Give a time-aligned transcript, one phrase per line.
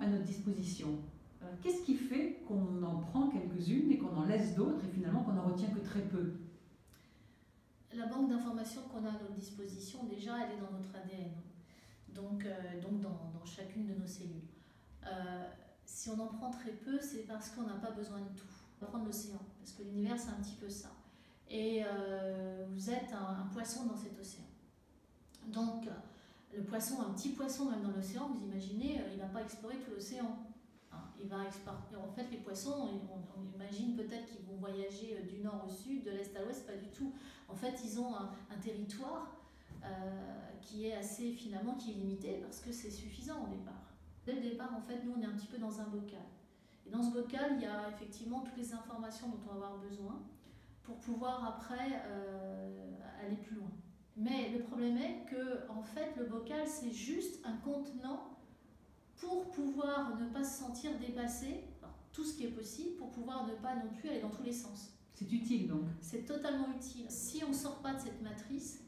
[0.00, 0.88] à notre disposition.
[1.42, 5.22] Euh, Qu'est-ce qui fait qu'on en prend quelques-unes et qu'on en laisse d'autres et finalement
[5.22, 6.34] qu'on n'en retient que très peu?
[7.92, 11.32] La banque d'informations qu'on a à notre disposition, déjà, elle est dans notre ADN,
[12.14, 14.42] donc, euh, dans, chacune de nos cellules.
[15.06, 15.48] Euh,
[15.84, 18.46] si on en prend très peu, c'est parce qu'on n'a pas besoin de tout.
[18.80, 20.90] On va prendre l'océan, parce que l'univers, c'est un petit peu ça.
[21.48, 21.84] Et
[22.72, 24.42] vous êtes un poisson dans cet océan.
[25.46, 25.88] Donc,
[26.56, 29.76] le poisson, un petit poisson même dans l'océan, vous imaginez, euh, il n'a pas exploré
[29.76, 30.38] tout l'océan.
[30.90, 31.36] Hein, il va.
[31.36, 36.04] En fait, les poissons, on, imagine peut-être qu'ils vont voyager euh, du nord au sud,
[36.04, 37.12] de l'est à l'ouest, pas du tout.
[37.48, 39.36] En fait, ils ont un, territoire
[39.84, 39.88] euh,
[40.62, 43.92] qui est assez finalement qui est limité parce que c'est suffisant au départ.
[44.24, 46.26] Dès le départ, en fait, nous, on est un petit peu dans un bocal.
[46.86, 49.78] Et dans ce bocal, il y a effectivement toutes les informations dont on va avoir
[49.78, 50.22] besoin
[50.82, 52.02] pour pouvoir après
[53.20, 53.70] aller plus loin.
[54.16, 58.36] Mais le problème est que, en fait, le bocal, c'est juste un contenant
[59.16, 61.64] pour pouvoir ne pas se sentir dépassé
[62.12, 64.52] tout ce qui est possible, pour pouvoir ne pas non plus aller dans tous les
[64.52, 64.90] sens.
[65.12, 65.84] C'est utile donc.
[66.00, 67.06] C'est totalement utile.
[67.08, 68.80] Si on ne sort pas de cette matrice,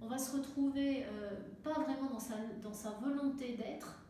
[0.00, 1.30] on va se retrouver euh,
[1.62, 4.00] pas vraiment dans sa, dans sa volonté d'être,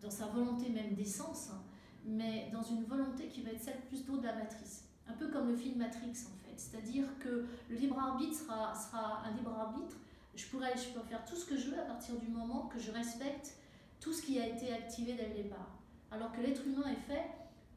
[0.00, 1.62] dans sa volonté même d'essence, hein,
[2.04, 4.84] mais dans une volonté qui va être celle plutôt de la matrice.
[5.06, 6.41] Un peu comme le film Matrix en fait.
[6.70, 9.96] C'est-à-dire que le libre arbitre sera, un libre arbitre.
[10.34, 12.78] Je pourrais, je peux faire tout ce que je veux à partir du moment que
[12.78, 13.54] je respecte
[14.00, 15.78] tout ce qui a été activé dès le départ.
[16.10, 17.24] Alors que l'être humain est fait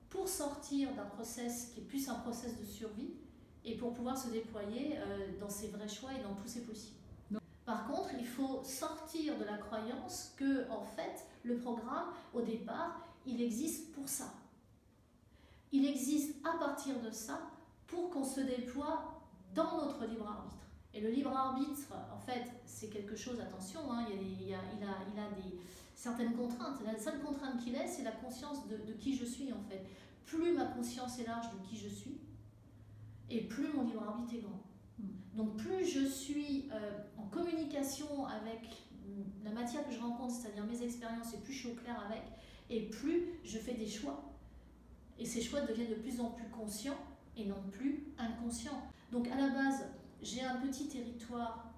[0.10, 3.14] pour sortir d'un process qui est plus un process de survie
[3.64, 6.96] et pour pouvoir se déployer euh, dans ses vrais choix et dans tous ses possibles.
[7.66, 13.02] Par contre, il faut sortir de la croyance que, en fait, le programme, au départ,
[13.26, 14.32] il existe pour ça.
[15.72, 17.42] Il existe à partir de ça
[17.88, 19.22] pour qu'on se déploie
[19.54, 20.56] dans notre libre arbitre.
[20.94, 25.60] Et le libre arbitre, en fait, c'est quelque chose, attention, hein, il, a a, des,
[25.94, 26.80] certaines contraintes.
[26.86, 29.86] La seule contrainte qu'il ait, c'est la conscience de, de, qui je suis, en fait.
[30.26, 32.18] Plus ma conscience est large de qui je suis,
[33.30, 34.62] et plus mon libre arbitre est grand.
[35.36, 38.70] Donc plus je suis euh, en communication avec
[39.44, 42.24] la matière que je rencontre, c'est-à-dire mes expériences, et plus je suis au clair avec,
[42.70, 44.24] et plus je fais des choix.
[45.20, 46.98] Et ces choix deviennent de plus en plus conscients
[47.38, 48.82] et non plus inconscients.
[49.12, 49.86] Donc à la base,
[50.22, 51.72] j'ai un petit territoire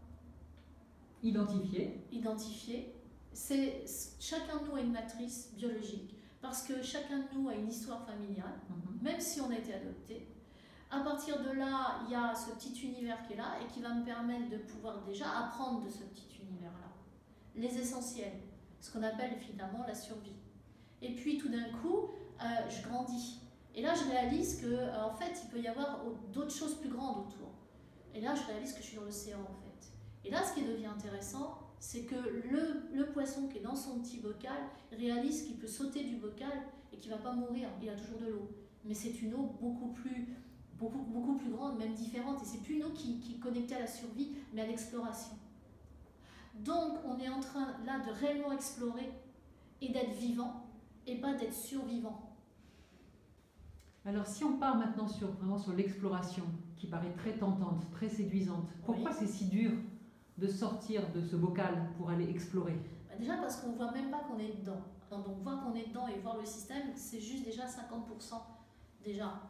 [1.24, 2.02] identifié.
[2.12, 2.94] Identifié.
[3.34, 3.84] C'est
[4.20, 8.06] chacun de nous a une matrice biologique parce que chacun de nous a une histoire
[8.06, 9.04] familiale, -hmm.
[9.04, 10.28] même si on a été adopté.
[10.90, 13.82] À partir de là, il y a ce petit univers qui est là et qui
[13.82, 16.90] va me permettre de pouvoir déjà apprendre de ce petit univers-là.
[17.56, 18.40] Les essentiels,
[18.80, 20.38] ce qu'on appelle finalement la survie.
[21.02, 22.10] Et puis tout d'un coup,
[22.42, 23.42] euh, je grandis.
[23.78, 26.90] Et là, je réalise que euh, en fait, il peut y avoir d'autres choses plus
[26.90, 27.52] grandes autour.
[28.16, 29.94] Et là, je réalise que je suis dans l'océan en fait.
[30.26, 34.18] Et là, ce qui devient intéressant, c'est que le, poisson qui est dans son petit
[34.18, 34.58] bocal
[34.92, 36.52] réalise qu'il peut sauter du bocal
[36.92, 37.70] et qu'il ne va pas mourir.
[37.80, 38.50] Il a toujours de l'eau.
[38.84, 40.28] Mais c'est une eau beaucoup plus
[40.80, 42.42] beaucoup, beaucoup plus grande, même différente.
[42.42, 45.38] Et c'est plus une eau qui, qui est connectée à la survie, mais à l'exploration.
[46.56, 49.12] Donc, on est en train là de réellement explorer
[49.82, 50.66] et d'être vivant,
[51.06, 52.27] et pas d'être survivant.
[54.08, 56.46] Alors, si on part maintenant sur, vraiment sur l'exploration,
[56.78, 59.18] qui paraît très tentante, très séduisante, pourquoi oui.
[59.20, 59.72] c'est si dur
[60.38, 62.80] de sortir de ce bocal pour aller explorer?
[63.10, 64.80] Bah Déjà parce qu'on ne voit même pas qu'on est dedans.
[65.12, 68.36] Donc, voir qu'on est dedans et voir le système, c'est juste déjà 50%
[69.04, 69.42] déjà.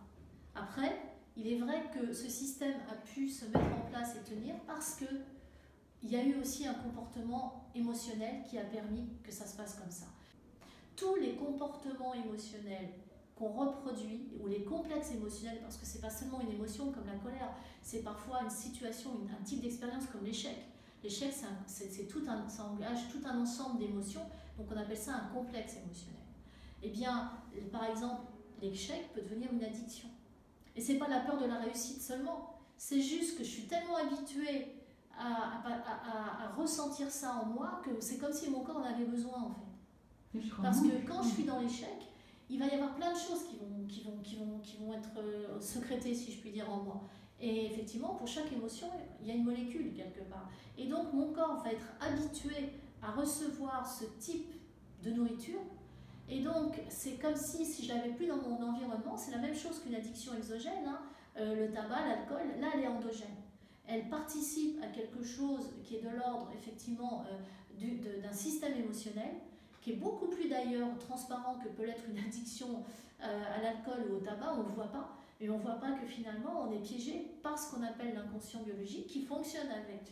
[0.56, 1.04] Après,
[1.36, 4.96] il est vrai que ce système a pu se mettre en place et tenir parce
[4.96, 5.06] que
[6.02, 9.76] il y a eu aussi un comportement émotionnel qui a permis que ça se passe
[9.76, 10.08] comme ça.
[10.96, 12.90] Tous les comportements émotionnels
[13.38, 17.16] qu'on reproduit, ou les complexes émotionnels, parce que c'est pas seulement une émotion comme la
[17.16, 20.58] colère, c'est parfois une situation, une, un type d'expérience comme l'échec.
[21.04, 21.34] L'échec,
[21.68, 24.26] c'est tout un, ça engage tout un ensemble d'émotions,
[24.58, 26.22] donc on appelle ça un complexe émotionnel.
[26.82, 27.32] Eh bien,
[27.72, 28.22] par exemple,
[28.62, 30.10] l'échec peut devenir une addiction.
[30.76, 33.98] Et c'est pas la peur de la réussite seulement, c'est juste que je suis tellement
[33.98, 34.74] habituée
[35.18, 38.84] à, à, à, à, ressentir ça en moi que c'est comme si mon corps en
[38.84, 40.42] avait besoin en fait.
[40.62, 42.07] Parce que quand je suis dans l'échec,
[42.50, 44.94] il va y avoir plein de choses qui vont, qui vont, qui vont, qui vont
[44.94, 47.04] être euh, secrétées, si je puis dire, en moi.
[47.40, 48.88] Et effectivement, pour chaque émotion,
[49.22, 50.50] il y a une molécule quelque part.
[50.78, 54.54] Et donc, mon corps va être habitué à recevoir ce type
[55.04, 55.60] de nourriture.
[56.30, 59.56] Et donc, c'est comme si, si je l'avais plus dans mon environnement, c'est la même
[59.56, 60.88] chose qu'une addiction exogène.
[60.88, 61.00] Hein.
[61.38, 63.28] Euh, le tabac, l'alcool, là, elle est endogène.
[63.88, 69.36] Elle participe à quelque chose qui est de l'ordre, effectivement, euh, d'un système émotionnel
[69.88, 72.84] qui est beaucoup plus d'ailleurs transparent que peut l'être une addiction
[73.24, 75.16] euh, à l'alcool ou au tabac, on ne voit pas.
[75.40, 78.64] Mais on ne voit pas que finalement on est piégé par ce qu'on appelle l'inconscient
[78.64, 80.12] biologique qui fonctionne avec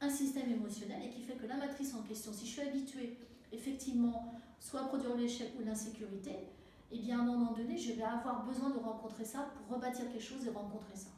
[0.00, 3.16] un système émotionnel et qui fait que la matrice en question, si je suis habituée
[3.50, 6.36] effectivement soit produire l'échec ou l'insécurité,
[6.92, 10.04] eh bien à un moment donné, je vais avoir besoin de rencontrer ça pour rebâtir
[10.12, 11.10] quelque chose et rencontrer ça.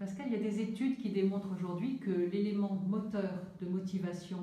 [0.00, 3.30] Pascal, il y a des études qui démontrent aujourd'hui que l'élément moteur
[3.60, 4.38] de motivation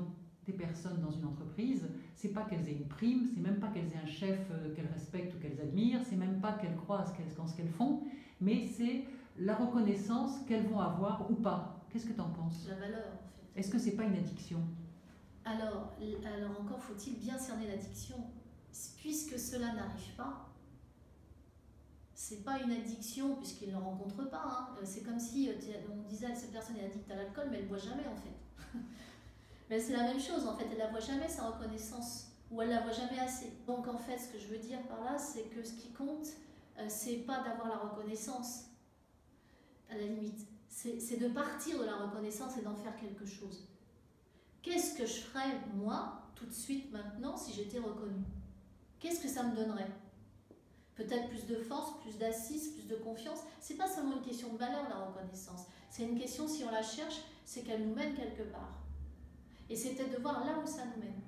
[0.48, 3.92] des personnes dans une entreprise, c'est pas qu'elles aient une prime, c'est même pas qu'elles
[3.92, 7.48] aient un chef euh, qu'elles respectent ou qu'elles admirent, c'est même pas qu'elles croient en
[7.48, 8.02] ce qu'elles font,
[8.40, 9.04] mais c'est
[9.38, 11.86] la reconnaissance qu'elles vont avoir ou pas.
[11.90, 12.66] Qu'est-ce que tu en penses?
[12.68, 13.60] La valeur, en fait.
[13.60, 14.60] Est-ce que c'est pas une addiction?
[15.46, 15.94] Alors,
[16.26, 18.18] alors encore faut-il bien cerner l'addiction.
[18.98, 20.50] Puisque cela n'arrive pas,
[22.14, 24.44] c'est pas une addiction puisqu'il ne le rencontre pas.
[24.46, 24.76] Hein.
[24.78, 25.54] Euh, c'est comme si euh,
[25.92, 28.80] on disait cette personne est addicte à l'alcool, mais elle ne boit jamais en fait.
[29.70, 32.70] Mais c'est la même chose en fait, elle la voit jamais sa reconnaissance ou elle
[32.70, 33.52] la voit jamais assez.
[33.66, 36.28] Donc en fait, ce que je veux dire par là, c'est que ce qui compte,
[36.78, 38.66] euh, c'est pas d'avoir la reconnaissance
[39.90, 43.68] à la limite, c'est de partir de la reconnaissance et d'en faire quelque chose.
[44.62, 48.26] Qu'est-ce que je ferais moi tout de suite maintenant si j'étais reconnue?
[49.00, 49.90] Qu'est-ce que ça me donnerait?
[50.96, 53.40] Peut-être plus de force, plus d'assises, plus de confiance.
[53.60, 55.62] C'est pas seulement une question de valeur, la reconnaissance.
[55.90, 58.87] C'est une question, si on la cherche, c'est qu'elle nous mène quelque part.
[59.70, 61.22] Et c'est peut-être de voir là où ça nous mène.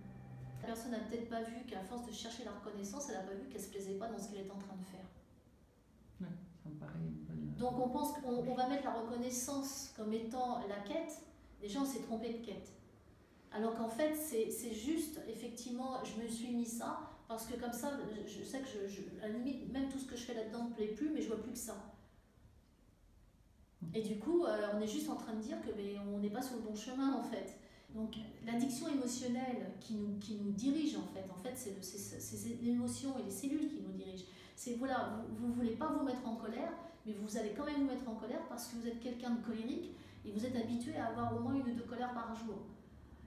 [0.62, 3.34] La personne n'a peut-être pas vu qu'à force de chercher la reconnaissance, elle n'a pas
[3.34, 5.06] vu qu'elle ne se plaisait pas dans ce qu'elle est en train de faire.
[6.20, 7.54] ça me paraît bonne...
[7.58, 11.22] Donc on pense qu'on va mettre la reconnaissance comme étant la quête.
[11.62, 12.72] Déjà, on s'est trompé de quête.
[13.52, 17.92] Alors qu'en fait, c'est juste, effectivement, je me suis mis ça parce que comme ça,
[18.26, 20.70] je sais que, je, à la limite, même tout ce que je fais là-dedans ne
[20.70, 21.76] me plaît plus, mais je vois plus que ça.
[23.94, 26.30] Et du coup, euh, on est juste en train de dire que mais, on n'est
[26.30, 27.59] pas sur le bon chemin en fait.
[27.96, 28.16] Donc
[28.46, 33.32] l'addiction émotionnelle qui nous, qui nous dirige en fait, en fait c'est l'émotion et les
[33.32, 34.26] cellules qui nous dirigent.
[34.56, 36.72] C'est voilà, vous ne voulez pas vous mettre en colère,
[37.06, 39.44] mais vous allez quand même vous mettre en colère parce que vous êtes quelqu'un de
[39.44, 39.92] colérique
[40.26, 42.56] et vous êtes habitué à avoir au moins une ou deux colères par jour.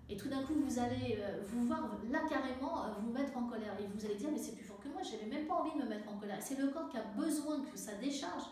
[0.08, 3.44] Et tout d'un coup, vous allez euh, vous voir là carrément euh, vous mettre en
[3.44, 3.74] colère.
[3.80, 5.72] Et vous allez dire, mais c'est plus fort que moi, je n'avais même pas envie
[5.72, 6.36] de me mettre en colère.
[6.40, 8.44] C'est le corps qui a besoin que ça décharge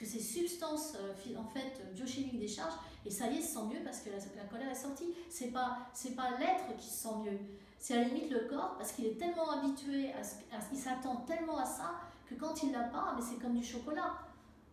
[0.00, 2.78] que ces substances euh, en fait biochimiques déchargent.
[3.04, 5.12] Et ça y est, se sent mieux parce que la, colère est sortie.
[5.28, 7.38] C'est pas c'est pas l'être qui se sent mieux.
[7.78, 10.36] C'est à la limite le corps parce qu'il est tellement habitué, à, ce,
[10.72, 11.92] il s'attend tellement à ça
[12.28, 14.18] que quand il l'a pas, mais c'est comme du chocolat.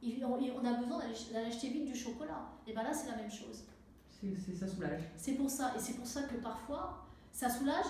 [0.03, 1.00] on, a besoin
[1.33, 2.47] d'aller acheter vite du chocolat.
[2.65, 3.63] Et bien là, c'est la même chose
[4.56, 5.01] ça soulage.
[5.15, 7.85] C'est pour ça, et c'est pour ça que parfois, ça soulage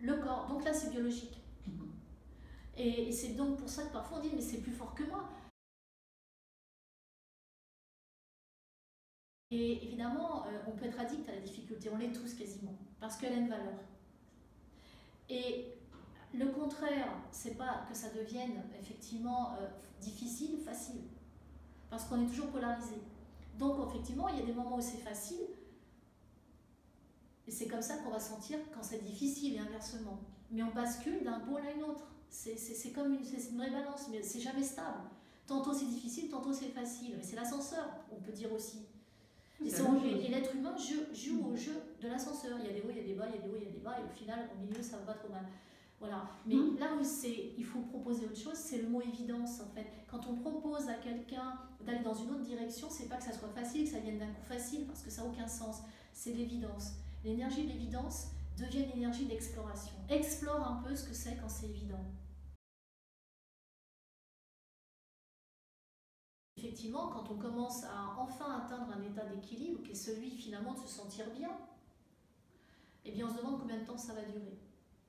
[0.00, 0.46] le corps.
[0.48, 1.40] Donc là, c'est biologique.
[1.66, 1.90] Mhm.
[2.76, 5.28] Et, c'est donc pour ça que parfois on dit, mais c'est plus fort que moi.
[9.50, 13.16] Et évidemment, euh, on peut être addict à la difficulté, on l'est tous quasiment, parce
[13.16, 13.78] qu'elle a une valeur.
[15.30, 15.72] Et
[16.34, 19.68] le contraire, c'est pas que ça devienne effectivement euh,
[20.00, 21.00] difficile, facile,
[21.88, 22.96] parce qu'on est toujours polarisé.
[23.58, 25.46] Donc effectivement, il y a des moments où c'est facile,
[27.46, 30.20] et c'est comme ça qu'on va sentir quand c'est difficile et inversement.
[30.50, 32.04] Mais on bascule d'un pôle à une autre.
[32.28, 35.08] C'est comme une, une vraie balance, mais c'est jamais stable.
[35.46, 37.14] Tantôt c'est difficile, tantôt c'est facile.
[37.16, 38.86] Mais c'est l'ascenseur, on peut dire aussi.
[39.64, 42.58] Et, l'être humain joue, au jeu de l'ascenseur.
[42.60, 43.56] Il y a des hauts, il y a des bas, il y a des hauts,
[43.58, 45.44] il y a des bas, et au final, au milieu, ça va pas trop mal.
[45.98, 46.30] Voilà.
[46.46, 46.78] Mais mmh.
[46.78, 47.02] là où
[47.58, 49.86] il faut proposer autre chose, c'est le mot évidence en fait.
[50.08, 53.48] Quand on propose à quelqu'un d'aller dans une autre direction, c'est pas que ça soit
[53.48, 55.78] facile, que ça vienne d'un coup facile, parce que ça n'a aucun sens.
[56.12, 56.92] C'est l'évidence
[57.24, 59.94] l'énergie de l'évidence devient une énergie d'exploration.
[60.08, 62.04] Explore un peu ce que c'est quand c'est évident.
[66.68, 70.80] Effectivement, quand on commence à enfin atteindre un état d'équilibre, qui est celui finalement de
[70.80, 71.48] se sentir bien,
[73.06, 74.58] eh bien on se demande combien de temps ça va durer.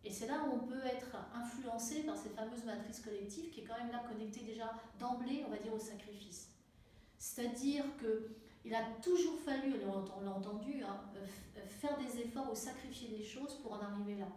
[0.05, 3.63] Et c'est là où on peut être influencé par cette fameuse matrice collective qui est
[3.65, 6.47] quand même là connectée déjà d'emblée, on va dire, au sacrifice.
[7.17, 8.29] C'est-à-dire que
[8.63, 10.97] il a toujours fallu, on l'a entendu, hein,
[11.67, 14.29] faire des efforts ou sacrifier des choses pour en arriver là.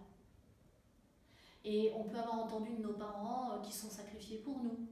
[1.64, 4.88] Et on peut avoir entendu nos parents euh, qui sont sacrifiés pour nous.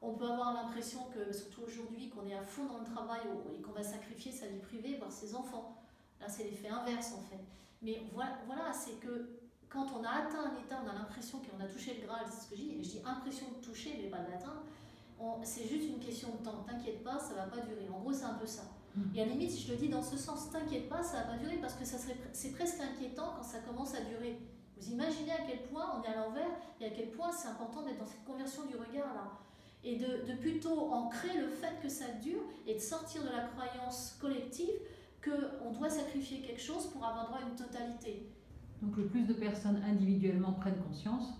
[0.00, 3.20] On peut avoir l'impression que, surtout aujourd'hui, qu'on est à fond dans le travail
[3.56, 5.82] et qu'on va sacrifier sa vie privée, voire ses enfants.
[6.20, 7.42] Là, c'est l'effet inverse en fait.
[7.82, 9.30] Mais voilà, voilà c'est que
[9.68, 12.44] quand on a atteint un état, on a l'impression qu'on a touché le Graal, c'est
[12.44, 14.62] ce que je dis, et je dis impression de toucher, mais pas de l'atteindre
[15.42, 16.64] c'est juste une question de temps.
[16.66, 17.88] T'inquiète pas, ça va pas durer.
[17.92, 18.62] En gros, c'est un peu ça.
[18.94, 19.16] Mm.
[19.16, 21.36] Et à la limite, je le dis dans ce sens, t'inquiète pas, ça va pas
[21.36, 24.38] durer parce que c'est presque inquiétant quand ça commence à durer.
[24.76, 26.50] Vous imaginez à quel point on est à l'envers
[26.80, 29.32] et à quel point c'est important d'être dans cette conversion du regard là.
[29.84, 33.44] Et de, de, plutôt ancrer le fait que ça dure et de sortir de la
[33.44, 34.74] croyance collective
[35.22, 38.28] qu'on doit sacrifier quelque chose pour avoir droit à une totalité.
[38.82, 41.34] Donc le plus de personnes individuellement prennent conscience,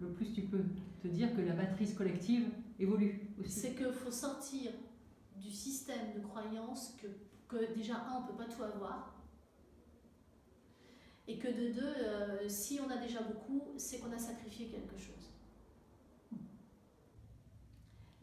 [0.00, 0.64] le plus tu peux
[1.02, 3.60] te dire que la matrice collective évolue aussi.
[3.60, 4.72] C'est qu'il faut sortir
[5.36, 7.06] du système de croyance que,
[7.48, 9.14] que déjà, un, on ne peut pas tout avoir,
[11.26, 14.96] Et que de deux, euh, si on a déjà beaucoup, c'est qu'on a sacrifié quelque
[14.96, 15.17] chose.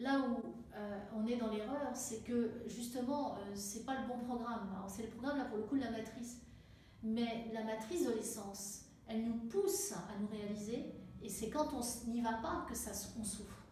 [0.06, 4.20] Là où euh, on est dans l'erreur, c'est que justement, euh, c'est pas le bon
[4.20, 4.70] programme.
[4.88, 6.38] C'est le programme là pour le coup de la matrice.
[7.02, 10.86] Mais la matrice de l'essence, elle nous pousse à nous réaliser,
[11.24, 13.64] et c'est quand on n'y va pas que ça, on souffre.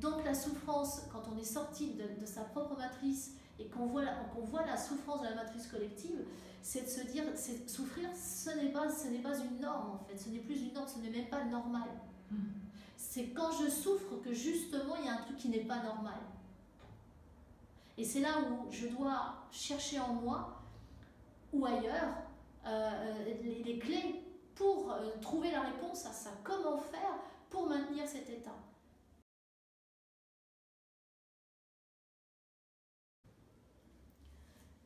[0.00, 4.76] Donc la souffrance, quand on est sorti de, sa propre matrice et qu'on voit, la
[4.78, 6.24] souffrance de la matrice collective,
[6.62, 7.24] c'est de se dire,
[7.66, 10.88] souffrir, ce n'est, pas, ce pas une norme en fait, ce n'est plus une norme,
[10.88, 11.88] ce n'est même pas normal.
[12.30, 12.67] Hmm.
[13.18, 16.20] C'est quand je souffre que justement il y a un truc qui n'est pas normal.
[17.96, 20.62] Et c'est là où je dois chercher en moi
[21.52, 22.14] ou ailleurs
[22.64, 24.22] euh, les, les, clés
[24.54, 26.30] pour euh, trouver la réponse à ça.
[26.44, 27.18] Comment faire
[27.50, 28.54] pour maintenir cet état?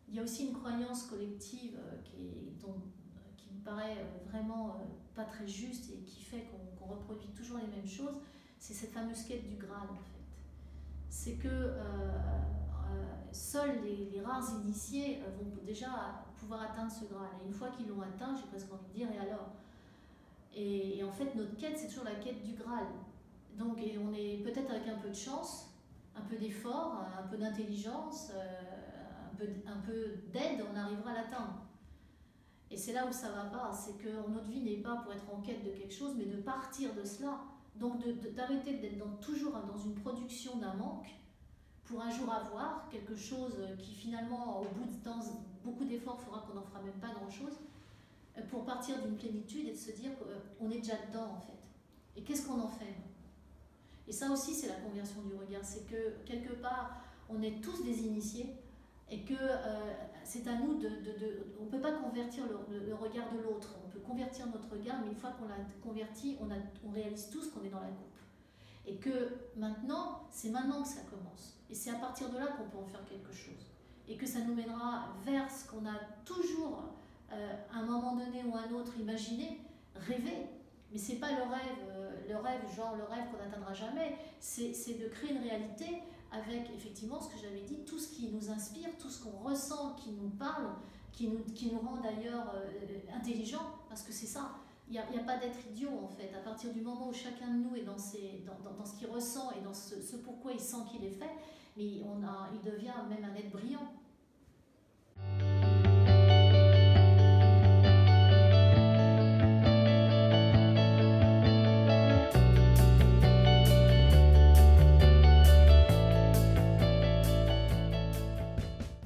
[0.08, 2.48] Il y a aussi une croyance collective euh, qui,
[3.52, 6.46] qui paraît euh, vraiment euh, pas très juste et qui fait
[6.78, 8.16] qu'on reproduit toujours les mêmes choses,
[8.58, 10.12] c'est cette fameuse quête du Graal en fait.
[11.08, 11.74] C'est que
[13.32, 17.28] seuls les, rares initiés vont déjà pouvoir atteindre ce Graal.
[17.42, 19.50] Et une fois qu'ils l'ont atteint, j'ai presque envie de dire, et alors?
[20.54, 22.86] Et, en fait, notre quête, c'est toujours la quête du Graal.
[23.58, 25.70] Donc, on est peut-être avec un peu de chance,
[26.16, 28.32] un peu d'effort, un peu d'intelligence,
[29.66, 31.62] un peu, d'aide, on arrivera à l'atteindre.
[32.72, 35.30] Et c'est là où ça va pas, c'est que notre vie n'est pas pour être
[35.30, 37.38] en quête de quelque chose, mais de partir de cela.
[37.76, 38.02] Donc
[38.34, 41.08] d'arrêter d'être dans, toujours dans une production d'un manque
[41.84, 45.20] pour un jour avoir quelque chose qui finalement, au bout de temps,
[45.64, 47.58] beaucoup d'efforts fera qu'on n'en fera même pas grand-chose,
[48.38, 50.10] euh, pour partir d'une plénitude et de se dire
[50.58, 51.52] qu'on est déjà dedans en fait.
[52.16, 52.96] Et qu'est-ce qu'on en fait
[54.08, 55.64] Et ça aussi, c'est la conversion du regard.
[55.64, 58.54] C'est que quelque part, on est tous des initiés,
[59.12, 60.88] et que euh, c'est à nous de,
[61.60, 65.08] on ne peut pas convertir le, regard de l'autre, on peut convertir notre regard, mais
[65.08, 68.08] une fois qu'on l'a converti, on, réalise tous qu'on est dans la coupe.
[68.86, 71.58] Et que maintenant, c'est maintenant que ça commence.
[71.70, 73.70] Et c'est à partir de là qu'on peut en faire quelque chose.
[74.08, 76.84] Et que ça nous mènera vers ce qu'on a toujours,
[77.32, 79.60] euh, à un moment donné ou à un autre, imaginé,
[79.94, 80.48] rêvé.
[80.90, 84.98] Mais c'est pas le rêve, euh, le rêve, genre le rêve qu'on n'atteindra jamais, c'est
[84.98, 86.02] de créer une réalité
[86.32, 89.94] avec effectivement ce que j'avais dit, tout ce qui nous inspire, tout ce qu'on ressent,
[89.94, 90.66] qui nous parle,
[91.12, 94.52] qui nous, qui nous rend d'ailleurs euh, intelligents, parce que c'est ça.
[94.88, 96.34] Il n'y a, pas d'être idiot en fait.
[96.34, 99.08] À partir du moment où chacun de nous est dans, ses, dans, dans, ce qu'il
[99.08, 101.30] ressent et dans ce, ce pourquoi il sent qu'il est fait,
[101.76, 103.92] mais on a, il devient même un être brillant.